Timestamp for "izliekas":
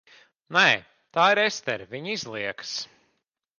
2.17-2.75